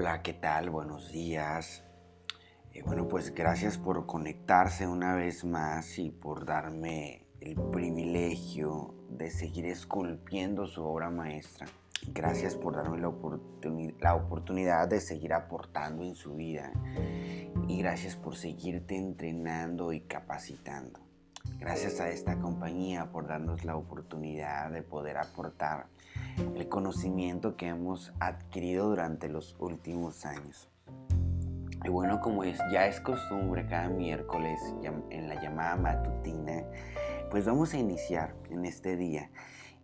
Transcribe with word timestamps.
Hola, 0.00 0.22
¿qué 0.22 0.32
tal? 0.32 0.70
Buenos 0.70 1.12
días. 1.12 1.84
Eh, 2.72 2.82
bueno, 2.82 3.06
pues 3.06 3.34
gracias 3.34 3.76
por 3.76 4.06
conectarse 4.06 4.86
una 4.86 5.14
vez 5.14 5.44
más 5.44 5.98
y 5.98 6.08
por 6.08 6.46
darme 6.46 7.26
el 7.38 7.54
privilegio 7.70 8.94
de 9.10 9.30
seguir 9.30 9.66
esculpiendo 9.66 10.66
su 10.66 10.82
obra 10.82 11.10
maestra. 11.10 11.66
Gracias 12.14 12.54
por 12.54 12.76
darme 12.76 12.96
la, 12.96 13.12
la 14.00 14.14
oportunidad 14.14 14.88
de 14.88 15.02
seguir 15.02 15.34
aportando 15.34 16.02
en 16.02 16.14
su 16.14 16.34
vida 16.34 16.72
y 17.68 17.76
gracias 17.82 18.16
por 18.16 18.36
seguirte 18.36 18.96
entrenando 18.96 19.92
y 19.92 20.00
capacitando. 20.00 21.09
Gracias 21.58 22.00
a 22.00 22.08
esta 22.08 22.38
compañía 22.38 23.10
por 23.12 23.26
darnos 23.26 23.64
la 23.64 23.76
oportunidad 23.76 24.70
de 24.70 24.82
poder 24.82 25.18
aportar 25.18 25.86
el 26.54 26.68
conocimiento 26.68 27.56
que 27.56 27.68
hemos 27.68 28.12
adquirido 28.18 28.88
durante 28.88 29.28
los 29.28 29.56
últimos 29.58 30.24
años. 30.24 30.68
Y 31.84 31.88
bueno, 31.88 32.20
como 32.20 32.44
es, 32.44 32.58
ya 32.72 32.86
es 32.86 33.00
costumbre 33.00 33.66
cada 33.66 33.88
miércoles 33.88 34.60
en 35.10 35.28
la 35.28 35.42
llamada 35.42 35.76
matutina, 35.76 36.64
pues 37.30 37.46
vamos 37.46 37.72
a 37.74 37.78
iniciar 37.78 38.34
en 38.50 38.64
este 38.64 38.96
día 38.96 39.30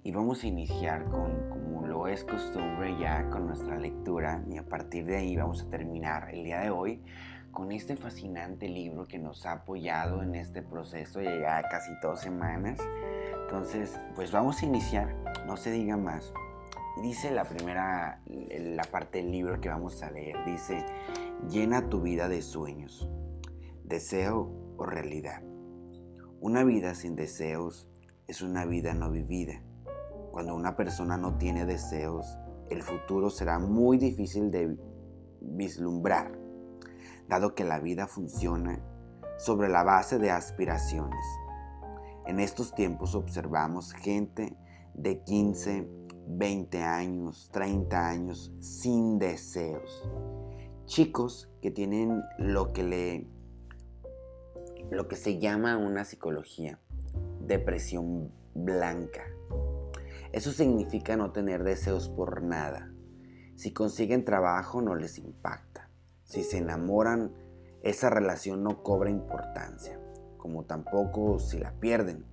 y 0.06 0.12
vamos 0.12 0.44
a 0.44 0.46
iniciar 0.46 1.04
con, 1.06 1.48
como 1.48 1.86
lo 1.86 2.06
es 2.06 2.22
costumbre 2.22 2.96
ya 3.00 3.28
con 3.30 3.46
nuestra 3.46 3.76
lectura 3.78 4.42
y 4.48 4.56
a 4.56 4.62
partir 4.62 5.04
de 5.04 5.16
ahí 5.16 5.36
vamos 5.36 5.62
a 5.62 5.68
terminar 5.68 6.32
el 6.32 6.44
día 6.44 6.60
de 6.60 6.70
hoy 6.70 7.02
con 7.56 7.72
este 7.72 7.96
fascinante 7.96 8.68
libro 8.68 9.06
que 9.06 9.18
nos 9.18 9.46
ha 9.46 9.52
apoyado 9.52 10.22
en 10.22 10.34
este 10.34 10.60
proceso 10.60 11.22
ya 11.22 11.62
casi 11.70 11.90
dos 12.02 12.20
semanas. 12.20 12.78
Entonces, 13.44 13.98
pues 14.14 14.30
vamos 14.30 14.62
a 14.62 14.66
iniciar, 14.66 15.16
no 15.46 15.56
se 15.56 15.70
diga 15.70 15.96
más. 15.96 16.34
Dice 17.02 17.30
la 17.30 17.44
primera, 17.44 18.20
la 18.26 18.84
parte 18.84 19.18
del 19.18 19.32
libro 19.32 19.58
que 19.58 19.70
vamos 19.70 20.02
a 20.02 20.10
leer, 20.10 20.36
dice, 20.44 20.84
llena 21.48 21.88
tu 21.88 22.02
vida 22.02 22.28
de 22.28 22.42
sueños, 22.42 23.08
deseo 23.84 24.52
o 24.76 24.84
realidad. 24.84 25.42
Una 26.40 26.62
vida 26.62 26.94
sin 26.94 27.16
deseos 27.16 27.88
es 28.26 28.42
una 28.42 28.66
vida 28.66 28.92
no 28.92 29.10
vivida. 29.10 29.62
Cuando 30.30 30.54
una 30.54 30.76
persona 30.76 31.16
no 31.16 31.38
tiene 31.38 31.64
deseos, 31.64 32.36
el 32.68 32.82
futuro 32.82 33.30
será 33.30 33.58
muy 33.58 33.96
difícil 33.96 34.50
de 34.50 34.76
vislumbrar 35.40 36.45
dado 37.28 37.54
que 37.54 37.64
la 37.64 37.80
vida 37.80 38.06
funciona 38.06 38.80
sobre 39.38 39.68
la 39.68 39.82
base 39.82 40.18
de 40.18 40.30
aspiraciones. 40.30 41.24
En 42.26 42.40
estos 42.40 42.74
tiempos 42.74 43.14
observamos 43.14 43.92
gente 43.92 44.56
de 44.94 45.22
15, 45.22 45.88
20 46.28 46.82
años, 46.82 47.50
30 47.52 48.08
años 48.08 48.52
sin 48.60 49.18
deseos. 49.18 50.10
Chicos 50.86 51.50
que 51.60 51.70
tienen 51.70 52.22
lo 52.38 52.72
que 52.72 52.82
le 52.82 53.26
lo 54.90 55.08
que 55.08 55.16
se 55.16 55.38
llama 55.40 55.76
una 55.76 56.04
psicología 56.04 56.78
depresión 57.40 58.30
blanca. 58.54 59.24
Eso 60.32 60.52
significa 60.52 61.16
no 61.16 61.32
tener 61.32 61.64
deseos 61.64 62.08
por 62.08 62.42
nada. 62.42 62.92
Si 63.54 63.72
consiguen 63.72 64.24
trabajo 64.24 64.82
no 64.82 64.94
les 64.94 65.18
impacta. 65.18 65.75
Si 66.26 66.42
se 66.42 66.58
enamoran, 66.58 67.32
esa 67.82 68.10
relación 68.10 68.64
no 68.64 68.82
cobra 68.82 69.10
importancia, 69.10 70.00
como 70.38 70.64
tampoco 70.64 71.38
si 71.38 71.58
la 71.58 71.72
pierden. 71.78 72.26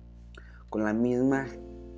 Con 0.68 0.82
la 0.82 0.92
misma 0.92 1.46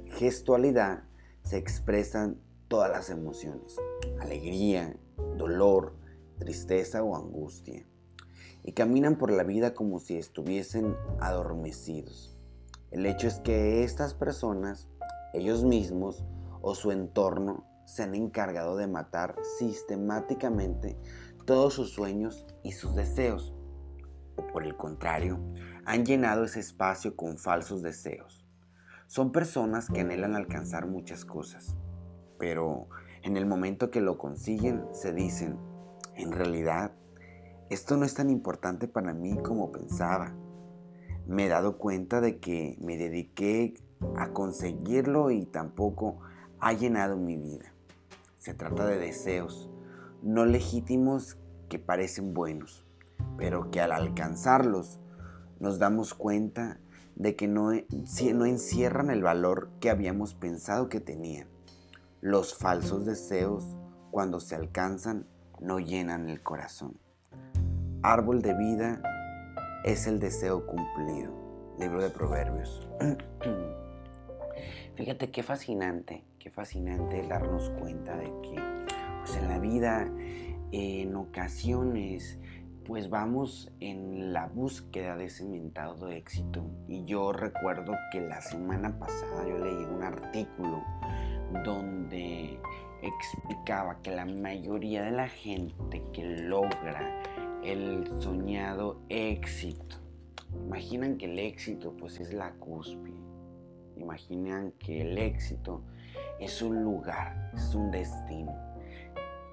gestualidad 0.05 1.05
se 1.43 1.57
expresan 1.57 2.39
todas 2.69 2.91
las 2.91 3.09
emociones, 3.09 3.77
alegría, 4.21 4.95
dolor, 5.39 5.95
tristeza 6.39 7.03
o 7.03 7.17
angustia, 7.17 7.87
y 8.63 8.73
caminan 8.73 9.17
por 9.17 9.31
la 9.31 9.45
vida 9.45 9.73
como 9.73 9.99
si 9.99 10.19
estuviesen 10.19 10.95
adormecidos. 11.19 12.39
El 12.91 13.07
hecho 13.07 13.27
es 13.27 13.41
que 13.41 13.85
estas 13.85 14.13
personas, 14.13 14.87
ellos 15.33 15.65
mismos 15.65 16.27
o 16.61 16.75
su 16.75 16.93
entorno, 16.93 17.65
se 17.87 18.03
han 18.03 18.15
encargado 18.15 18.77
de 18.77 18.89
matar 18.89 19.37
sistemáticamente 19.59 20.99
todos 21.47 21.75
sus 21.75 21.91
sueños 21.91 22.45
y 22.63 22.73
sus 22.73 22.95
deseos. 22.95 23.55
O 24.37 24.47
por 24.49 24.65
el 24.65 24.77
contrario, 24.77 25.41
han 25.87 26.05
llenado 26.05 26.45
ese 26.45 26.61
espacio 26.61 27.17
con 27.17 27.39
falsos 27.39 27.83
deseos. 27.83 28.45
Son 29.07 29.31
personas 29.31 29.89
que 29.89 30.01
anhelan 30.01 30.35
alcanzar 30.35 30.89
muchas 30.89 31.25
cosas, 31.25 31.77
pero 32.39 32.89
en 33.23 33.37
el 33.37 33.47
momento 33.47 33.91
que 33.91 34.01
lo 34.01 34.19
consiguen 34.19 34.85
se 34.93 35.13
dicen, 35.13 35.57
en 36.17 36.33
realidad, 36.33 36.93
esto 37.71 37.97
no 37.97 38.05
es 38.05 38.15
tan 38.15 38.29
importante 38.31 38.89
para 38.89 39.15
mí 39.15 39.39
como 39.39 39.71
pensaba. 39.71 40.35
Me 41.27 41.47
he 41.47 41.49
dado 41.49 41.79
cuenta 41.79 42.21
de 42.21 42.39
que 42.39 42.77
me 42.81 42.97
dediqué 42.97 43.75
a 44.17 44.33
conseguirlo 44.33 45.31
y 45.31 45.47
tampoco 45.47 46.21
ha 46.59 46.73
llenado 46.73 47.17
mi 47.17 47.37
vida. 47.37 47.73
Se 48.37 48.55
trata 48.55 48.87
de 48.87 48.99
deseos, 48.99 49.71
no 50.23 50.45
legítimos 50.45 51.39
que 51.69 51.79
parecen 51.79 52.35
buenos, 52.35 52.85
pero 53.37 53.71
que 53.71 53.81
al 53.81 53.93
alcanzarlos 53.93 55.01
nos 55.61 55.79
damos 55.79 56.15
cuenta 56.15 56.79
de 57.15 57.35
que 57.35 57.49
no, 57.49 57.71
no 57.73 58.45
encierran 58.45 59.11
el 59.11 59.23
valor 59.23 59.71
que 59.81 59.91
habíamos 59.91 60.35
pensado 60.35 60.89
que 60.89 61.01
tenían. 61.01 61.49
Los 62.21 62.55
falsos 62.55 63.07
deseos, 63.07 63.77
cuando 64.11 64.41
se 64.41 64.55
alcanzan, 64.55 65.27
no 65.61 65.79
llenan 65.79 66.29
el 66.29 66.43
corazón. 66.43 66.99
Árbol 68.03 68.43
de 68.43 68.55
vida 68.55 69.03
es 69.85 70.07
el 70.07 70.21
deseo 70.21 70.67
cumplido. 70.67 71.33
Libro 71.79 72.03
de 72.03 72.11
Proverbios. 72.11 72.89
Fíjate 74.97 75.31
qué 75.31 75.43
fascinante, 75.43 76.25
qué 76.39 76.51
fascinante 76.51 77.27
darnos 77.27 77.71
cuenta 77.71 78.17
de 78.17 78.33
que 78.43 78.76
pues 79.27 79.39
en 79.39 79.49
la 79.49 79.59
vida 79.59 80.09
en 80.71 81.17
ocasiones 81.17 82.39
pues 82.85 83.11
vamos 83.11 83.73
en 83.81 84.33
la 84.33 84.47
búsqueda 84.47 85.17
de 85.17 85.25
ese 85.25 85.45
mentado 85.45 86.09
éxito. 86.09 86.65
Y 86.87 87.05
yo 87.07 87.33
recuerdo 87.33 87.95
que 88.13 88.21
la 88.21 88.41
semana 88.41 88.97
pasada 88.97 89.49
yo 89.49 89.59
leí 89.59 89.85
un 89.85 90.05
artículo 90.05 90.85
donde 91.65 92.61
explicaba 93.03 94.01
que 94.03 94.13
la 94.13 94.25
mayoría 94.25 95.03
de 95.03 95.11
la 95.11 95.29
gente 95.29 96.05
que 96.13 96.23
logra 96.25 97.21
el 97.65 98.07
soñado 98.21 99.01
éxito, 99.09 99.97
imaginan 100.55 101.19
que 101.19 101.25
el 101.25 101.41
éxito 101.41 101.97
pues 101.97 102.21
es 102.21 102.33
la 102.33 102.53
cúspide, 102.53 103.19
imaginan 103.97 104.71
que 104.79 105.01
el 105.01 105.19
éxito 105.19 105.83
es 106.39 106.63
un 106.63 106.85
lugar, 106.85 107.51
es 107.57 107.75
un 107.75 107.91
destino 107.91 108.66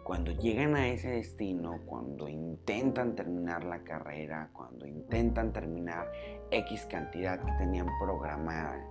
cuando 0.03 0.31
llegan 0.31 0.75
a 0.75 0.87
ese 0.87 1.09
destino, 1.11 1.79
cuando 1.85 2.27
intentan 2.27 3.15
terminar 3.15 3.63
la 3.63 3.83
carrera, 3.83 4.49
cuando 4.51 4.85
intentan 4.85 5.53
terminar 5.53 6.11
X 6.51 6.85
cantidad 6.89 7.39
que 7.39 7.51
tenían 7.53 7.87
programada, 7.99 8.85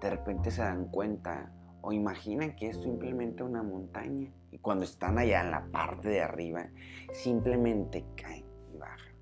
de 0.00 0.10
repente 0.10 0.50
se 0.50 0.62
dan 0.62 0.86
cuenta 0.86 1.52
o 1.80 1.92
imaginan 1.92 2.54
que 2.54 2.68
es 2.68 2.80
simplemente 2.80 3.42
una 3.42 3.62
montaña 3.62 4.30
y 4.52 4.58
cuando 4.58 4.84
están 4.84 5.18
allá 5.18 5.40
en 5.40 5.50
la 5.50 5.66
parte 5.66 6.08
de 6.08 6.22
arriba, 6.22 6.68
simplemente 7.12 8.04
caen 8.14 8.46
y 8.72 8.76
bajan. 8.76 9.14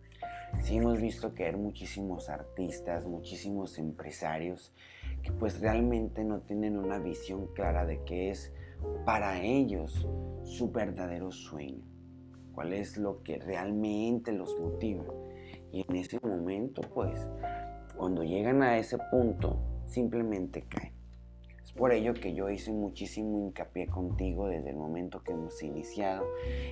Sí 0.60 0.76
hemos 0.76 1.00
visto 1.00 1.32
hay 1.38 1.56
muchísimos 1.56 2.28
artistas, 2.28 3.06
muchísimos 3.06 3.78
empresarios 3.78 4.74
que 5.22 5.32
pues 5.32 5.60
realmente 5.60 6.22
no 6.22 6.40
tienen 6.40 6.76
una 6.76 6.98
visión 6.98 7.46
clara 7.54 7.86
de 7.86 8.02
qué 8.04 8.30
es 8.30 8.52
para 9.04 9.40
ellos 9.42 10.06
su 10.44 10.70
verdadero 10.70 11.30
sueño, 11.30 11.84
cuál 12.52 12.72
es 12.72 12.96
lo 12.96 13.22
que 13.22 13.38
realmente 13.38 14.32
los 14.32 14.58
motiva. 14.58 15.04
Y 15.72 15.84
en 15.88 15.96
ese 15.96 16.18
momento, 16.20 16.82
pues, 16.94 17.28
cuando 17.96 18.24
llegan 18.24 18.62
a 18.62 18.78
ese 18.78 18.98
punto, 19.10 19.58
simplemente 19.86 20.62
caen. 20.62 20.92
Es 21.62 21.72
por 21.72 21.92
ello 21.92 22.14
que 22.14 22.34
yo 22.34 22.50
hice 22.50 22.72
muchísimo 22.72 23.38
hincapié 23.38 23.86
contigo 23.86 24.48
desde 24.48 24.70
el 24.70 24.76
momento 24.76 25.22
que 25.22 25.32
hemos 25.32 25.62
iniciado 25.62 26.26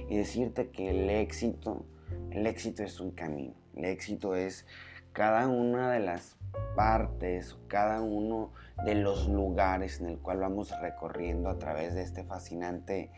y 0.09 0.17
decirte 0.17 0.71
que 0.71 0.91
el 0.91 1.11
éxito, 1.11 1.85
el 2.31 2.47
éxito 2.47 2.83
es 2.83 2.99
un 2.99 3.13
camino. 3.13 3.55
El 3.77 3.85
éxito 3.85 4.35
es 4.35 4.67
cada 5.13 5.47
una 5.49 5.93
de 5.93 6.01
las 6.01 6.38
partes, 6.77 7.59
cada 7.67 8.01
uno 8.01 8.53
de 8.85 8.95
los 8.95 9.29
lugares 9.29 10.01
en 10.01 10.07
el 10.07 10.19
cual 10.19 10.39
vamos 10.39 10.73
recorriendo 10.81 11.49
a 11.49 11.59
través 11.59 11.95
de 11.95 12.03
este 12.03 12.25
fascinante, 12.25 13.11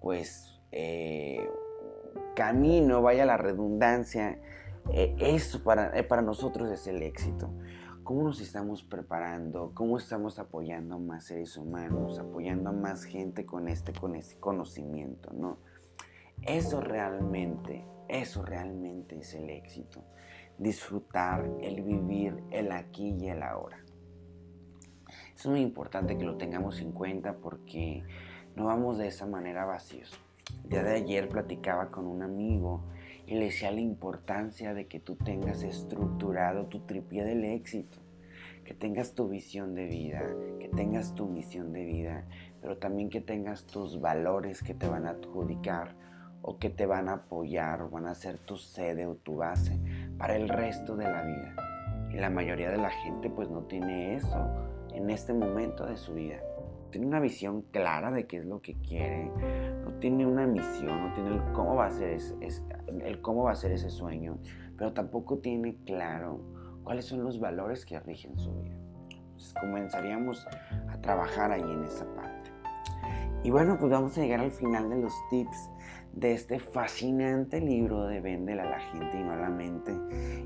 pues, 0.00 0.60
eh, 0.72 1.48
camino, 2.34 3.02
vaya 3.02 3.24
la 3.24 3.36
redundancia, 3.36 4.38
eh, 4.92 5.14
eso 5.18 5.62
para, 5.62 5.98
eh, 5.98 6.02
para 6.02 6.22
nosotros 6.22 6.70
es 6.70 6.86
el 6.86 7.02
éxito. 7.02 7.50
¿Cómo 8.04 8.22
nos 8.22 8.40
estamos 8.40 8.84
preparando? 8.84 9.72
¿Cómo 9.74 9.98
estamos 9.98 10.38
apoyando 10.38 10.94
a 10.94 10.98
más 10.98 11.24
seres 11.24 11.58
humanos? 11.58 12.18
Apoyando 12.18 12.70
a 12.70 12.72
más 12.72 13.04
gente 13.04 13.44
con 13.44 13.68
este, 13.68 13.92
con 13.92 14.14
este 14.14 14.40
conocimiento, 14.40 15.30
¿no? 15.34 15.58
Eso 16.40 16.80
realmente, 16.80 17.84
eso 18.08 18.42
realmente 18.42 19.18
es 19.18 19.34
el 19.34 19.50
éxito. 19.50 20.04
Disfrutar, 20.58 21.48
el 21.60 21.82
vivir, 21.82 22.42
el 22.50 22.72
aquí 22.72 23.16
y 23.18 23.28
el 23.28 23.42
ahora. 23.42 23.78
Es 25.36 25.46
muy 25.46 25.60
importante 25.60 26.18
que 26.18 26.24
lo 26.24 26.36
tengamos 26.36 26.80
en 26.80 26.90
cuenta 26.90 27.36
porque 27.36 28.02
no 28.56 28.64
vamos 28.64 28.98
de 28.98 29.06
esa 29.06 29.24
manera 29.24 29.64
vacíos. 29.64 30.18
El 30.64 30.70
día 30.70 30.82
de 30.82 30.96
ayer 30.96 31.28
platicaba 31.28 31.92
con 31.92 32.06
un 32.06 32.22
amigo 32.22 32.82
y 33.24 33.34
le 33.34 33.44
decía 33.44 33.70
la 33.70 33.80
importancia 33.80 34.74
de 34.74 34.88
que 34.88 34.98
tú 34.98 35.14
tengas 35.14 35.62
estructurado 35.62 36.66
tu 36.66 36.80
tripié 36.80 37.22
del 37.22 37.44
éxito, 37.44 37.98
que 38.64 38.74
tengas 38.74 39.14
tu 39.14 39.28
visión 39.28 39.76
de 39.76 39.86
vida, 39.86 40.22
que 40.58 40.68
tengas 40.68 41.14
tu 41.14 41.26
misión 41.26 41.72
de 41.72 41.84
vida, 41.84 42.26
pero 42.60 42.78
también 42.78 43.08
que 43.08 43.20
tengas 43.20 43.64
tus 43.64 44.00
valores 44.00 44.62
que 44.62 44.74
te 44.74 44.88
van 44.88 45.06
a 45.06 45.10
adjudicar 45.10 45.94
o 46.42 46.58
que 46.58 46.70
te 46.70 46.86
van 46.86 47.08
a 47.08 47.14
apoyar 47.14 47.82
o 47.82 47.90
van 47.90 48.06
a 48.06 48.14
ser 48.14 48.38
tu 48.38 48.56
sede 48.56 49.06
o 49.06 49.14
tu 49.14 49.36
base 49.36 49.78
para 50.18 50.36
el 50.36 50.48
resto 50.48 50.96
de 50.96 51.04
la 51.04 51.22
vida. 51.22 51.54
Y 52.10 52.16
la 52.16 52.30
mayoría 52.30 52.70
de 52.70 52.78
la 52.78 52.90
gente 52.90 53.30
pues 53.30 53.48
no 53.48 53.62
tiene 53.62 54.16
eso 54.16 54.46
en 54.92 55.10
este 55.10 55.32
momento 55.32 55.86
de 55.86 55.96
su 55.96 56.14
vida. 56.14 56.40
Tiene 56.90 57.06
una 57.06 57.20
visión 57.20 57.62
clara 57.62 58.10
de 58.10 58.26
qué 58.26 58.38
es 58.38 58.46
lo 58.46 58.60
que 58.62 58.74
quiere, 58.80 59.30
no 59.84 59.92
tiene 60.00 60.26
una 60.26 60.46
misión, 60.46 61.08
no 61.08 61.14
tiene 61.14 61.34
el 61.34 61.52
cómo 61.52 61.76
va 61.76 61.86
a 61.86 61.90
ser 61.90 62.10
ese, 62.10 62.34
el 63.04 63.20
cómo 63.20 63.44
va 63.44 63.52
a 63.52 63.56
ser 63.56 63.72
ese 63.72 63.90
sueño, 63.90 64.38
pero 64.76 64.94
tampoco 64.94 65.38
tiene 65.38 65.76
claro 65.84 66.40
cuáles 66.84 67.04
son 67.04 67.22
los 67.22 67.38
valores 67.38 67.84
que 67.84 68.00
rigen 68.00 68.38
su 68.38 68.54
vida. 68.62 68.78
Entonces 69.10 69.54
comenzaríamos 69.60 70.46
a 70.88 71.00
trabajar 71.02 71.52
ahí 71.52 71.60
en 71.60 71.84
esa 71.84 72.06
parte. 72.14 72.50
Y 73.44 73.50
bueno, 73.50 73.76
pues 73.78 73.92
vamos 73.92 74.16
a 74.16 74.22
llegar 74.22 74.40
al 74.40 74.50
final 74.50 74.88
de 74.88 74.96
los 74.96 75.12
tips 75.30 75.70
de 76.12 76.32
este 76.32 76.58
fascinante 76.58 77.60
libro 77.60 78.06
de 78.06 78.20
Véndela 78.20 78.64
a 78.64 78.70
la 78.70 78.80
gente 78.80 79.18
y 79.18 79.22
no 79.22 79.32
a 79.32 79.36
la 79.36 79.50
mente. 79.50 79.92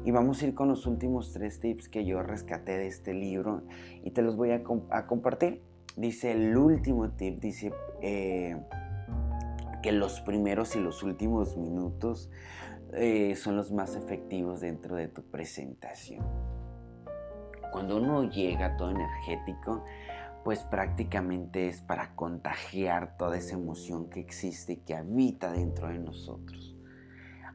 Y 0.05 0.11
vamos 0.11 0.43
a 0.43 0.47
ir 0.47 0.55
con 0.55 0.69
los 0.69 0.87
últimos 0.87 1.33
tres 1.33 1.61
tips 1.61 1.89
que 1.89 2.05
yo 2.05 2.23
rescaté 2.23 2.79
de 2.79 2.87
este 2.87 3.15
libro 3.15 3.63
y 4.03 4.11
te 4.11 4.23
los 4.23 4.37
voy 4.37 4.51
a, 4.51 4.63
compartir. 4.63 5.63
Dice 5.97 6.33
el 6.33 6.57
último 6.57 7.11
tip, 7.11 7.41
dice 7.41 7.73
eh, 8.01 8.57
que 9.83 9.93
los 9.93 10.21
primeros 10.21 10.75
y 10.77 10.81
los 10.81 11.03
últimos 11.03 11.57
minutos 11.57 12.31
eh, 12.93 13.35
son 13.37 13.57
los 13.57 13.73
más 13.73 13.97
efectivos 13.97 14.61
dentro 14.61 14.97
de 14.97 15.09
tu 15.09 15.23
presentación. 15.23 16.25
Cuando 17.73 17.97
uno 17.97 18.29
llega 18.29 18.77
todo 18.77 18.91
energético, 18.91 19.85
pues 20.45 20.61
prácticamente 20.61 21.69
es 21.69 21.81
para 21.81 22.15
contagiar 22.15 23.17
toda 23.17 23.37
esa 23.37 23.55
emoción 23.55 24.11
que 24.11 24.21
existe 24.21 24.75
y 24.75 24.77
que 24.79 24.95
habita 24.95 25.53
dentro 25.53 25.89
de 25.89 25.99
nosotros. 25.99 26.77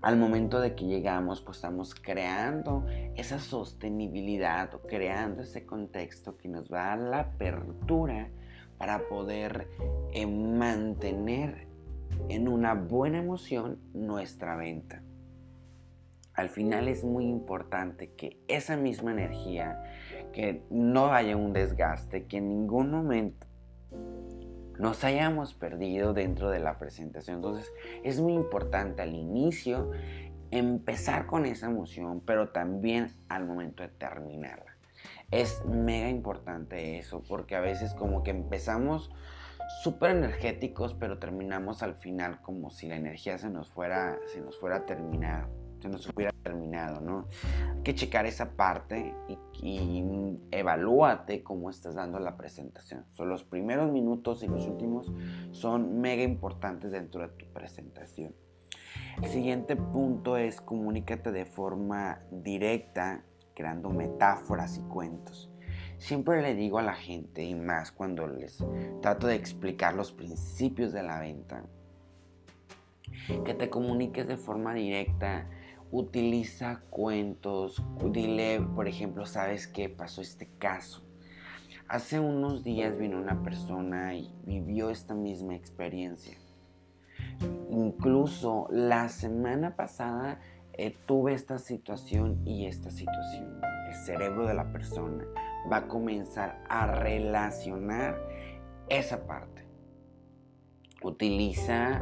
Al 0.01 0.15
momento 0.15 0.59
de 0.59 0.75
que 0.75 0.85
llegamos, 0.85 1.41
pues 1.41 1.57
estamos 1.57 1.95
creando 1.95 2.85
esa 3.15 3.39
sostenibilidad 3.39 4.73
o 4.75 4.81
creando 4.81 5.41
ese 5.41 5.65
contexto 5.65 6.37
que 6.37 6.47
nos 6.47 6.71
va 6.71 6.93
a 6.93 6.97
dar 6.97 7.07
la 7.09 7.19
apertura 7.19 8.29
para 8.77 9.07
poder 9.09 9.67
eh, 10.13 10.27
mantener 10.27 11.67
en 12.29 12.47
una 12.47 12.75
buena 12.75 13.19
emoción 13.19 13.79
nuestra 13.93 14.55
venta. 14.55 15.01
Al 16.33 16.49
final 16.49 16.87
es 16.87 17.03
muy 17.03 17.25
importante 17.25 18.11
que 18.11 18.39
esa 18.47 18.77
misma 18.77 19.11
energía 19.11 19.83
que 20.33 20.63
no 20.69 21.13
haya 21.13 21.35
un 21.35 21.53
desgaste, 21.53 22.25
que 22.25 22.37
en 22.37 22.49
ningún 22.49 22.91
momento 22.91 23.47
nos 24.79 25.03
hayamos 25.03 25.53
perdido 25.53 26.13
dentro 26.13 26.49
de 26.49 26.59
la 26.59 26.77
presentación. 26.77 27.37
Entonces 27.37 27.71
es 28.03 28.19
muy 28.19 28.33
importante 28.33 29.01
al 29.01 29.15
inicio 29.15 29.91
empezar 30.51 31.25
con 31.25 31.45
esa 31.45 31.67
emoción, 31.67 32.21
pero 32.21 32.49
también 32.49 33.11
al 33.29 33.45
momento 33.45 33.83
de 33.83 33.89
terminarla. 33.89 34.77
Es 35.31 35.63
mega 35.65 36.09
importante 36.09 36.97
eso, 36.97 37.23
porque 37.27 37.55
a 37.55 37.59
veces 37.59 37.93
como 37.93 38.23
que 38.23 38.31
empezamos 38.31 39.11
súper 39.83 40.11
energéticos, 40.11 40.93
pero 40.93 41.19
terminamos 41.19 41.83
al 41.83 41.95
final 41.95 42.41
como 42.41 42.69
si 42.69 42.87
la 42.87 42.95
energía 42.95 43.37
se 43.37 43.49
nos 43.49 43.69
fuera, 43.69 44.17
se 44.27 44.39
nos 44.41 44.57
fuera 44.59 44.77
a 44.77 44.85
terminar 44.85 45.49
se 45.79 45.89
nos 45.89 46.07
hubiera 46.07 46.31
terminado, 46.43 47.01
¿no? 47.01 47.27
Hay 47.75 47.83
que 47.83 47.95
checar 47.95 48.25
esa 48.25 48.51
parte 48.51 49.13
y, 49.61 50.03
evalúate 50.51 51.43
cómo 51.43 51.69
estás 51.69 51.95
dando 51.95 52.19
la 52.19 52.37
presentación. 52.37 53.05
Son 53.09 53.29
los 53.29 53.43
primeros 53.43 53.91
minutos 53.91 54.43
y 54.43 54.47
los 54.47 54.65
últimos 54.67 55.11
son 55.51 55.99
mega 55.99 56.23
importantes 56.23 56.91
dentro 56.91 57.21
de 57.21 57.29
tu 57.29 57.45
presentación. 57.53 58.33
El 59.21 59.29
siguiente 59.29 59.75
punto 59.75 60.37
es 60.37 60.61
comunícate 60.61 61.31
de 61.31 61.45
forma 61.45 62.21
directa, 62.31 63.23
creando 63.55 63.89
metáforas 63.89 64.77
y 64.77 64.81
cuentos. 64.81 65.51
Siempre 65.97 66.41
le 66.43 66.53
digo 66.53 66.77
a 66.77 66.83
la 66.83 66.93
gente, 66.93 67.43
y 67.43 67.55
más 67.55 67.91
cuando 67.91 68.27
les 68.27 68.63
trato 69.01 69.25
de 69.25 69.35
explicar 69.35 69.95
los 69.95 70.11
principios 70.11 70.93
de 70.93 71.01
la 71.01 71.19
venta, 71.19 71.63
que 73.43 73.53
te 73.53 73.69
comuniques 73.69 74.27
de 74.27 74.37
forma 74.37 74.73
directa, 74.73 75.49
utiliza 75.91 76.81
cuentos, 76.89 77.83
dile, 78.11 78.61
por 78.75 78.87
ejemplo, 78.87 79.25
¿sabes 79.25 79.67
qué 79.67 79.89
pasó 79.89 80.21
este 80.21 80.47
caso? 80.57 81.03
Hace 81.87 82.19
unos 82.19 82.63
días 82.63 82.97
vino 82.97 83.17
una 83.17 83.43
persona 83.43 84.13
y 84.13 84.33
vivió 84.45 84.89
esta 84.89 85.13
misma 85.13 85.55
experiencia. 85.55 86.37
Incluso 87.69 88.67
la 88.71 89.07
semana 89.07 89.75
pasada 89.75 90.39
eh, 90.73 90.95
tuve 91.05 91.33
esta 91.33 91.59
situación 91.59 92.41
y 92.45 92.65
esta 92.65 92.91
situación. 92.91 93.61
El 93.87 93.95
cerebro 93.95 94.45
de 94.47 94.53
la 94.53 94.71
persona 94.71 95.23
va 95.71 95.77
a 95.77 95.87
comenzar 95.87 96.61
a 96.69 96.87
relacionar 96.87 98.19
esa 98.89 99.25
parte. 99.25 99.65
Utiliza 101.01 102.01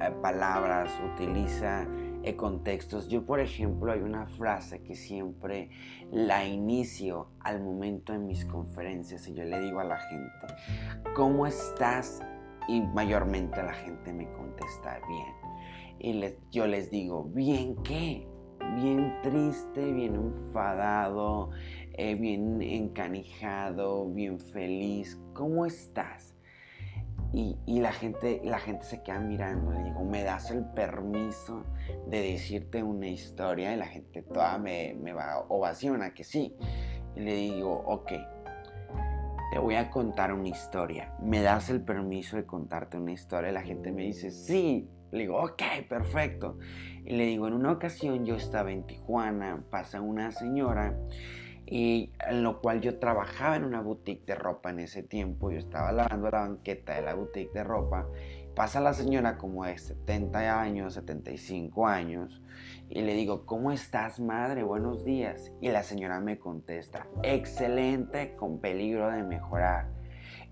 eh, 0.00 0.12
palabras, 0.22 0.92
utiliza 1.14 1.86
contextos. 2.34 3.08
Yo, 3.08 3.24
por 3.24 3.38
ejemplo, 3.38 3.92
hay 3.92 4.00
una 4.00 4.26
frase 4.26 4.82
que 4.82 4.96
siempre 4.96 5.70
la 6.10 6.44
inicio 6.44 7.28
al 7.40 7.62
momento 7.62 8.12
en 8.14 8.26
mis 8.26 8.44
conferencias 8.44 9.28
y 9.28 9.34
yo 9.34 9.44
le 9.44 9.60
digo 9.60 9.78
a 9.78 9.84
la 9.84 9.98
gente, 9.98 10.32
¿cómo 11.14 11.46
estás? 11.46 12.20
Y 12.68 12.80
mayormente 12.80 13.62
la 13.62 13.74
gente 13.74 14.12
me 14.12 14.28
contesta 14.32 14.98
bien. 15.06 15.46
Y 15.98 16.34
yo 16.50 16.66
les 16.66 16.90
digo, 16.90 17.24
¿bien 17.24 17.76
qué? 17.84 18.26
Bien 18.74 19.14
triste, 19.22 19.92
bien 19.92 20.16
enfadado, 20.16 21.50
eh, 21.92 22.16
bien 22.16 22.60
encanijado, 22.60 24.10
bien 24.10 24.40
feliz. 24.40 25.20
¿Cómo 25.32 25.64
estás? 25.64 26.35
Y, 27.38 27.80
la, 27.80 27.92
gente, 27.92 28.40
la 28.44 28.58
gente 28.58 28.86
se 28.86 29.02
queda 29.02 29.18
mirando. 29.18 29.70
Le 29.70 29.82
digo, 29.84 30.02
¿me 30.04 30.22
das 30.24 30.50
el 30.50 30.64
permiso 30.64 31.64
de 32.08 32.22
decirte 32.22 32.82
una 32.82 33.08
historia? 33.08 33.74
Y 33.74 33.76
la 33.76 33.84
gente 33.84 34.22
toda 34.22 34.56
me, 34.56 34.96
me 34.98 35.12
va 35.12 35.44
ovaciona 35.50 36.14
que 36.14 36.24
sí. 36.24 36.56
Y 37.14 37.20
le 37.20 37.34
digo, 37.34 37.74
ok, 37.88 38.12
te 39.52 39.58
voy 39.58 39.74
a 39.74 39.90
contar 39.90 40.32
una 40.32 40.48
historia. 40.48 41.12
¿Me 41.20 41.42
das 41.42 41.68
el 41.68 41.82
permiso 41.82 42.38
de 42.38 42.46
contarte 42.46 42.96
una 42.96 43.12
historia? 43.12 43.50
Y 43.50 43.52
la 43.52 43.62
gente 43.62 43.92
me 43.92 44.04
dice, 44.04 44.30
sí. 44.30 44.88
Le 45.12 45.18
digo, 45.18 45.38
ok, 45.38 45.62
perfecto. 45.90 46.56
Y 47.04 47.16
le 47.16 47.26
digo, 47.26 47.48
en 47.48 47.52
una 47.52 47.70
ocasión 47.70 48.24
yo 48.24 48.36
estaba 48.36 48.72
en 48.72 48.86
Tijuana, 48.86 49.62
pasa 49.68 50.00
una 50.00 50.30
señora 50.30 50.98
y 51.66 52.12
en 52.26 52.42
lo 52.44 52.60
cual 52.60 52.80
yo 52.80 52.98
trabajaba 52.98 53.56
en 53.56 53.64
una 53.64 53.80
boutique 53.80 54.24
de 54.24 54.36
ropa 54.36 54.70
en 54.70 54.80
ese 54.80 55.02
tiempo, 55.02 55.50
yo 55.50 55.58
estaba 55.58 55.90
lavando 55.90 56.30
la 56.30 56.40
banqueta 56.40 56.94
de 56.94 57.02
la 57.02 57.14
boutique 57.14 57.52
de 57.52 57.64
ropa, 57.64 58.06
pasa 58.54 58.80
la 58.80 58.94
señora 58.94 59.36
como 59.36 59.64
de 59.64 59.76
70 59.76 60.60
años, 60.60 60.94
75 60.94 61.86
años, 61.86 62.40
y 62.88 63.02
le 63.02 63.14
digo, 63.14 63.46
¿cómo 63.46 63.72
estás 63.72 64.20
madre? 64.20 64.62
Buenos 64.62 65.04
días. 65.04 65.52
Y 65.60 65.70
la 65.70 65.82
señora 65.82 66.20
me 66.20 66.38
contesta, 66.38 67.08
excelente, 67.24 68.36
con 68.36 68.60
peligro 68.60 69.10
de 69.10 69.24
mejorar. 69.24 69.88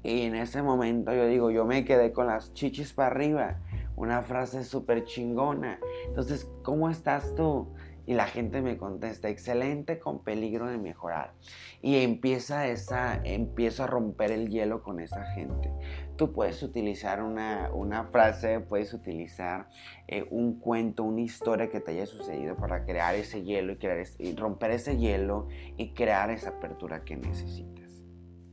Y 0.02 0.23
en 0.23 0.35
ese 0.35 0.62
momento 0.62 1.14
yo 1.14 1.26
digo, 1.26 1.50
yo 1.50 1.64
me 1.64 1.85
quedé 1.85 2.12
con 2.12 2.26
las 2.26 2.52
chichis 2.52 2.92
para 2.92 3.09
arriba, 3.09 3.61
una 3.97 4.21
frase 4.23 4.64
súper 4.64 5.04
chingona. 5.04 5.78
Entonces, 6.09 6.50
¿cómo 6.62 6.90
estás 6.90 7.35
tú? 7.37 7.73
Y 8.06 8.14
la 8.14 8.26
gente 8.26 8.61
me 8.61 8.76
contesta, 8.76 9.28
excelente, 9.28 9.99
con 9.99 10.23
peligro 10.23 10.68
de 10.68 10.76
mejorar. 10.76 11.32
Y 11.80 12.02
empieza 12.02 12.66
esa, 12.66 13.20
empiezo 13.25 13.84
a 13.84 13.87
romper 13.87 14.30
el 14.30 14.50
hielo 14.50 14.82
con 14.82 15.00
esa 15.00 15.25
gente. 15.32 15.70
Tú 16.16 16.32
puedes 16.32 16.62
utilizar 16.62 17.23
una, 17.23 18.08
frase, 18.12 18.61
puedes 18.61 18.92
utilizar 18.92 19.68
eh, 20.06 20.26
un 20.30 20.61
cuento, 20.61 21.02
una 21.02 21.23
historia 21.23 21.70
que 21.70 21.80
te 21.80 21.92
haya 21.92 22.06
sucedido 22.06 22.56
para 22.56 22.84
crear 22.84 23.14
ese 23.14 23.42
hielo 23.42 23.73
y, 23.73 23.76
crear 23.76 24.04
y 24.18 24.37
romper 24.37 24.73
ese 24.73 24.99
hielo 24.99 25.49
y 25.76 25.94
crear 25.94 26.30
esa 26.30 26.50
apertura 26.50 27.04
que 27.04 27.16
necesitas. 27.16 28.02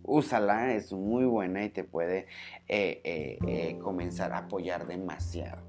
Úsala, 0.03 0.74
es 0.74 0.91
muy 0.93 1.25
buena 1.25 1.63
y 1.63 1.70
te 1.70 1.84
puede 1.84 2.25
eh, 2.67 3.01
eh, 3.46 3.77
comenzar 3.79 4.31
a 4.34 4.39
apoyar 4.39 4.88
demasiado. 4.88 5.62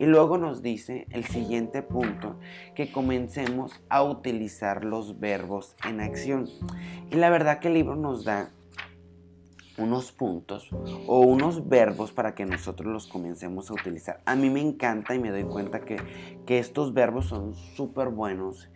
Y 0.00 0.06
luego 0.06 0.38
nos 0.38 0.62
dice 0.62 1.06
el 1.10 1.26
siguiente 1.26 1.82
punto, 1.82 2.40
que 2.74 2.90
comencemos 2.90 3.82
a 3.90 4.02
utilizar 4.02 4.82
los 4.82 5.20
verbos 5.20 5.76
en 5.86 6.00
acción. 6.00 6.48
Y 7.10 7.16
la 7.16 7.28
verdad 7.28 7.58
que 7.58 7.68
el 7.68 7.74
libro 7.74 7.96
nos 7.96 8.24
da 8.24 8.50
unos 9.76 10.10
puntos 10.10 10.70
o 11.06 11.20
unos 11.20 11.68
verbos 11.68 12.12
para 12.12 12.34
que 12.34 12.46
nosotros 12.46 12.90
los 12.90 13.08
comencemos 13.08 13.70
a 13.70 13.74
utilizar. 13.74 14.22
A 14.24 14.36
mí 14.36 14.48
me 14.48 14.62
encanta 14.62 15.14
y 15.14 15.18
me 15.18 15.30
doy 15.30 15.44
cuenta 15.44 15.80
que, 15.80 15.98
que 16.46 16.58
estos 16.58 16.94
verbos 16.94 17.26
son 17.26 17.54
súper 17.54 18.08
buenos. 18.08 18.70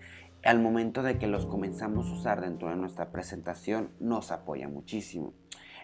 Al 0.44 0.60
momento 0.60 1.02
de 1.02 1.16
que 1.16 1.26
los 1.26 1.46
comenzamos 1.46 2.06
a 2.08 2.12
usar 2.12 2.42
dentro 2.42 2.68
de 2.68 2.76
nuestra 2.76 3.12
presentación, 3.12 3.88
nos 3.98 4.30
apoya 4.30 4.68
muchísimo. 4.68 5.32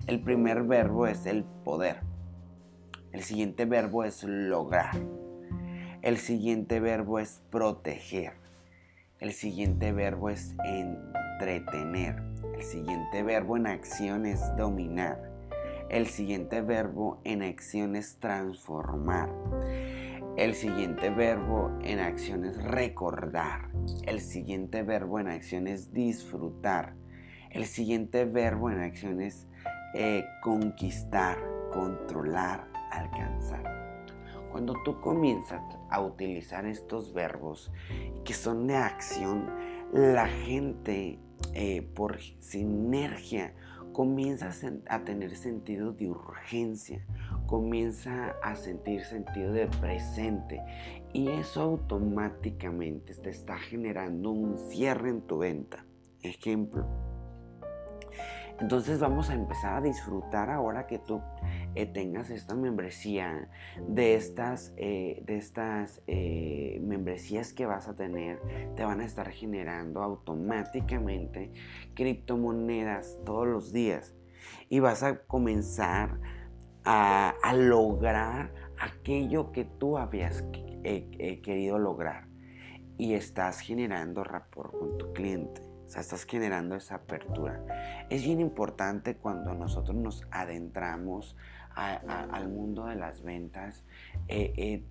El 0.07 0.21
primer 0.23 0.65
verbo 0.65 1.07
es 1.07 1.25
el 1.25 1.45
poder. 1.45 2.01
El 3.13 3.23
siguiente 3.23 3.65
verbo 3.65 4.05
es 4.05 4.23
lograr. 4.23 5.20
El 6.03 6.17
siguiente 6.17 6.81
verbo 6.81 7.19
es 7.19 7.43
proteger. 7.51 8.33
El 9.19 9.33
siguiente 9.33 9.93
verbo 9.93 10.31
es 10.31 10.55
entretener. 10.65 12.23
El 12.55 12.63
siguiente 12.63 13.23
verbo 13.23 13.59
en 13.59 13.67
acción 13.67 14.25
es 14.25 14.41
dominar. 14.57 15.31
El 15.91 16.07
siguiente 16.07 16.63
verbo 16.63 17.21
en 17.25 17.43
acción 17.43 17.97
es 17.97 18.17
transformar. 18.19 19.29
El 20.39 20.55
siguiente 20.55 21.11
verbo 21.11 21.79
en 21.83 21.99
acción 21.99 22.47
es 22.47 22.57
recordar. 22.57 23.69
El 24.07 24.21
siguiente 24.21 24.83
verbo 24.83 25.21
en 25.21 25.29
acción 25.29 25.67
es 25.67 25.93
disfrutar. 25.93 26.95
El 27.51 27.67
siguiente 27.67 28.25
verbo 28.25 28.71
en 28.71 28.81
acción 28.81 29.21
es 29.21 29.47
eh, 29.93 30.25
conquistar, 30.41 31.37
controlar, 31.71 32.69
alcanzar. 32.91 33.80
Cuando 34.51 34.75
tú 34.85 35.01
comienzas 35.01 35.63
a 35.91 36.01
utilizar 36.01 36.67
estos 36.67 37.13
verbos 37.13 37.71
que 38.25 38.35
son 38.35 38.67
de 38.67 38.77
acción, 38.77 39.49
la 39.93 40.27
gente 40.27 41.19
eh, 41.55 41.83
por 41.95 42.21
sinergia 42.41 43.55
comienza 43.93 44.51
a 44.89 45.05
tener 45.05 45.37
sentido 45.37 45.93
de 45.93 46.11
urgencia, 46.11 47.05
comienza 47.47 48.37
a 48.43 48.55
sentir 48.55 49.05
sentido 49.05 49.53
de 49.53 49.67
presente 49.67 50.61
y 51.13 51.29
eso 51.29 51.63
automáticamente 51.63 53.15
te 53.15 53.31
está 53.31 53.59
generando 53.59 54.31
un 54.31 54.59
cierre 54.59 55.11
en 55.11 55.23
tu 55.23 55.39
venta. 55.39 55.85
Ejemplo, 56.23 56.87
entonces 58.61 59.01
vamos 59.01 59.31
a 59.31 59.35
empezar 59.35 59.75
a 59.75 59.81
disfrutar 59.81 60.51
ahora 60.51 60.87
que 60.87 60.99
tú 60.99 61.23
eh, 61.75 61.87
tengas 61.87 62.29
esta 62.29 62.55
membresía, 62.55 63.49
de 63.89 64.15
estas, 64.15 64.75
eh, 64.77 65.23
de 65.25 65.39
estas 65.39 66.03
eh, 66.07 66.79
membresías 66.83 67.55
que 67.55 67.65
vas 67.65 67.89
a 67.89 67.97
tener, 67.97 68.39
te 68.77 68.85
van 68.85 69.01
a 69.01 69.07
estar 69.07 69.31
generando 69.31 70.03
automáticamente 70.03 71.53
criptomonedas 71.95 73.19
todos 73.25 73.47
los 73.47 73.73
días. 73.73 74.15
Y 74.69 74.81
vas 74.81 75.03
a 75.03 75.23
comenzar 75.23 76.21
a, 76.85 77.35
a 77.43 77.55
lograr 77.55 78.53
aquello 78.79 79.53
que 79.53 79.65
tú 79.65 79.97
habías 79.97 80.45
querido 80.83 81.79
lograr. 81.79 82.29
Y 82.99 83.15
estás 83.15 83.61
generando 83.61 84.23
rapport 84.23 84.73
con 84.79 84.99
tu 84.99 85.13
cliente. 85.15 85.70
O 85.91 85.93
sea, 85.93 86.03
estás 86.03 86.25
generando 86.25 86.77
esa 86.77 86.95
apertura. 86.95 87.65
Es 88.11 88.23
bien 88.23 88.41
importante 88.41 89.17
cuando 89.17 89.55
nosotros 89.55 89.97
nos 89.97 90.25
adentramos 90.31 91.37
al 91.75 92.49
mundo 92.49 92.87
de 92.87 92.95
las 92.95 93.23
ventas, 93.23 93.83
eh, 94.29 94.53
eh, 94.57 94.85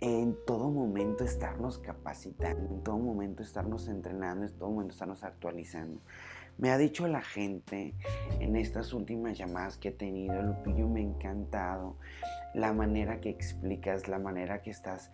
en 0.00 0.36
todo 0.44 0.68
momento 0.68 1.22
estarnos 1.22 1.78
capacitando, 1.78 2.74
en 2.74 2.82
todo 2.82 2.98
momento 2.98 3.44
estarnos 3.44 3.86
entrenando, 3.86 4.44
en 4.44 4.52
todo 4.58 4.70
momento 4.70 4.94
estarnos 4.94 5.22
actualizando. 5.22 6.00
Me 6.58 6.70
ha 6.72 6.76
dicho 6.76 7.06
la 7.06 7.22
gente 7.22 7.94
en 8.40 8.56
estas 8.56 8.92
últimas 8.94 9.38
llamadas 9.38 9.76
que 9.76 9.90
he 9.90 9.92
tenido, 9.92 10.42
Lupillo, 10.42 10.88
me 10.88 11.02
ha 11.02 11.04
encantado 11.04 11.98
la 12.52 12.72
manera 12.72 13.20
que 13.20 13.30
explicas, 13.30 14.08
la 14.08 14.18
manera 14.18 14.60
que 14.60 14.70
estás 14.70 15.12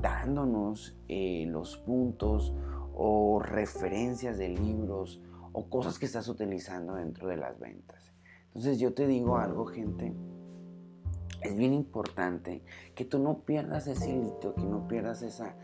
dándonos 0.00 0.96
los 1.08 1.76
puntos 1.78 2.54
o 2.94 3.40
referencias 3.40 4.38
de 4.38 4.48
libros 4.48 5.20
o 5.52 5.68
cosas 5.68 5.98
que 5.98 6.06
estás 6.06 6.28
utilizando 6.28 6.94
dentro 6.94 7.28
de 7.28 7.36
las 7.36 7.58
ventas. 7.58 8.12
Entonces 8.46 8.78
yo 8.78 8.94
te 8.94 9.06
digo 9.06 9.36
algo, 9.36 9.66
gente. 9.66 10.14
Es 11.42 11.56
bien 11.56 11.72
importante 11.72 12.62
que 12.94 13.04
tú 13.04 13.18
no 13.20 13.40
pierdas 13.44 13.86
ese 13.86 14.10
hito, 14.10 14.54
que 14.54 14.64
no 14.64 14.88
pierdas 14.88 15.22
esa, 15.22 15.54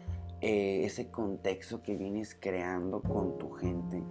ese 0.40 1.10
contexto 1.10 1.82
que 1.82 1.96
vienes 1.96 2.36
creando 2.38 3.02
con 3.02 3.38
tu 3.38 3.50
gente. 3.50 4.04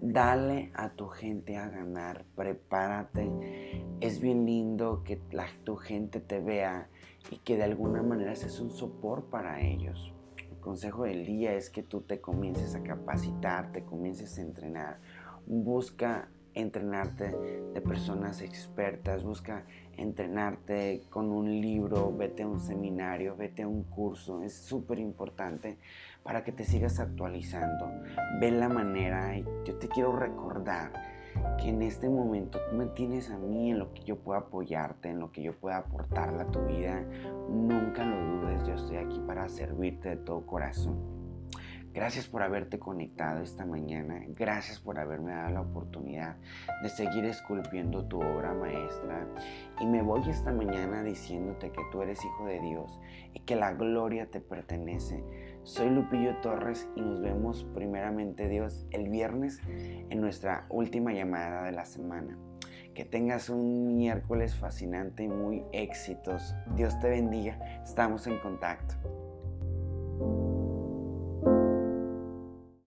Dale 0.00 0.72
a 0.74 0.90
tu 0.90 1.06
gente 1.06 1.56
a 1.56 1.68
ganar, 1.68 2.24
prepárate. 2.34 3.30
Es 4.00 4.20
bien 4.20 4.44
lindo 4.44 5.04
que 5.04 5.20
tu 5.62 5.76
gente 5.76 6.20
te 6.20 6.40
vea 6.40 6.88
y 7.30 7.38
que 7.38 7.56
de 7.56 7.64
alguna 7.64 8.02
manera 8.02 8.34
seas 8.34 8.60
un 8.60 8.70
soporte 8.70 9.30
para 9.30 9.60
ellos. 9.60 10.12
El 10.50 10.58
consejo 10.58 11.04
del 11.04 11.26
día 11.26 11.54
es 11.54 11.70
que 11.70 11.82
tú 11.82 12.00
te 12.02 12.20
comiences 12.20 12.74
a 12.74 12.82
capacitar, 12.82 13.72
te 13.72 13.84
comiences 13.84 14.38
a 14.38 14.42
entrenar. 14.42 15.00
Busca 15.46 16.28
entrenarte 16.54 17.36
de 17.72 17.80
personas 17.80 18.40
expertas, 18.40 19.24
busca 19.24 19.64
entrenarte 19.96 21.02
con 21.10 21.30
un 21.30 21.60
libro, 21.60 22.16
vete 22.16 22.44
a 22.44 22.46
un 22.46 22.60
seminario, 22.60 23.36
vete 23.36 23.62
a 23.62 23.68
un 23.68 23.82
curso, 23.82 24.42
es 24.42 24.54
súper 24.54 25.00
importante 25.00 25.78
para 26.22 26.44
que 26.44 26.52
te 26.52 26.64
sigas 26.64 27.00
actualizando. 27.00 27.90
Ve 28.40 28.50
la 28.52 28.68
manera 28.68 29.36
y 29.36 29.44
yo 29.64 29.76
te 29.76 29.88
quiero 29.88 30.14
recordar 30.16 31.13
que 31.58 31.68
en 31.68 31.82
este 31.82 32.08
momento 32.08 32.58
tú 32.70 32.76
me 32.76 32.86
tienes 32.86 33.30
a 33.30 33.38
mí 33.38 33.70
en 33.70 33.78
lo 33.78 33.92
que 33.92 34.04
yo 34.04 34.16
pueda 34.16 34.40
apoyarte, 34.40 35.10
en 35.10 35.20
lo 35.20 35.32
que 35.32 35.42
yo 35.42 35.58
pueda 35.58 35.78
aportarle 35.78 36.42
a 36.42 36.46
tu 36.46 36.60
vida. 36.66 37.04
Nunca 37.48 38.04
lo 38.04 38.40
dudes, 38.40 38.66
yo 38.66 38.74
estoy 38.74 38.96
aquí 38.96 39.20
para 39.26 39.48
servirte 39.48 40.10
de 40.10 40.16
todo 40.16 40.46
corazón. 40.46 41.24
Gracias 41.94 42.26
por 42.26 42.42
haberte 42.42 42.80
conectado 42.80 43.40
esta 43.40 43.64
mañana. 43.64 44.20
Gracias 44.30 44.80
por 44.80 44.98
haberme 44.98 45.30
dado 45.30 45.50
la 45.50 45.60
oportunidad 45.60 46.36
de 46.82 46.88
seguir 46.88 47.24
esculpiendo 47.24 48.04
tu 48.06 48.20
obra 48.20 48.52
maestra. 48.52 49.28
Y 49.80 49.86
me 49.86 50.02
voy 50.02 50.28
esta 50.28 50.52
mañana 50.52 51.04
diciéndote 51.04 51.70
que 51.70 51.82
tú 51.92 52.02
eres 52.02 52.18
hijo 52.24 52.46
de 52.46 52.58
Dios 52.58 52.98
y 53.32 53.38
que 53.38 53.54
la 53.54 53.74
gloria 53.74 54.28
te 54.28 54.40
pertenece. 54.40 55.22
Soy 55.64 55.88
Lupillo 55.88 56.36
Torres 56.42 56.86
y 56.94 57.00
nos 57.00 57.22
vemos 57.22 57.64
primeramente 57.74 58.50
Dios 58.50 58.86
el 58.90 59.08
viernes 59.08 59.62
en 59.66 60.20
nuestra 60.20 60.66
última 60.68 61.14
llamada 61.14 61.64
de 61.64 61.72
la 61.72 61.86
semana. 61.86 62.36
Que 62.94 63.06
tengas 63.06 63.48
un 63.48 63.96
miércoles 63.96 64.54
fascinante 64.54 65.22
y 65.22 65.28
muy 65.28 65.64
éxitos. 65.72 66.54
Dios 66.76 67.00
te 67.00 67.08
bendiga. 67.08 67.58
Estamos 67.82 68.26
en 68.26 68.38
contacto. 68.40 69.23